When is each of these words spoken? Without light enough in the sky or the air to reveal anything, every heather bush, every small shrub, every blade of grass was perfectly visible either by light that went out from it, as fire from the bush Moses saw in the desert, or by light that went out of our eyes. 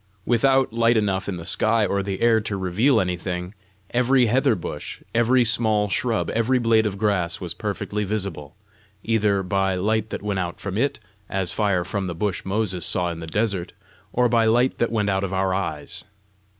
Without 0.25 0.73
light 0.73 0.97
enough 0.97 1.29
in 1.29 1.35
the 1.35 1.45
sky 1.45 1.85
or 1.85 2.01
the 2.01 2.21
air 2.21 2.41
to 2.41 2.57
reveal 2.57 2.99
anything, 2.99 3.53
every 3.91 4.25
heather 4.25 4.55
bush, 4.55 4.99
every 5.13 5.45
small 5.45 5.89
shrub, 5.89 6.31
every 6.31 6.57
blade 6.57 6.87
of 6.87 6.97
grass 6.97 7.39
was 7.39 7.53
perfectly 7.53 8.03
visible 8.03 8.55
either 9.03 9.43
by 9.43 9.75
light 9.75 10.09
that 10.09 10.23
went 10.23 10.39
out 10.39 10.59
from 10.59 10.75
it, 10.75 10.99
as 11.29 11.51
fire 11.53 11.83
from 11.83 12.07
the 12.07 12.15
bush 12.15 12.43
Moses 12.43 12.83
saw 12.83 13.11
in 13.11 13.19
the 13.19 13.27
desert, 13.27 13.73
or 14.11 14.27
by 14.27 14.45
light 14.45 14.79
that 14.79 14.91
went 14.91 15.07
out 15.11 15.23
of 15.23 15.33
our 15.33 15.53
eyes. 15.53 16.03